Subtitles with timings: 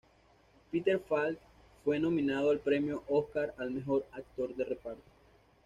[0.71, 1.37] Peter Falk
[1.85, 5.03] fue nominado al Premio Oscar al mejor actor de reparto.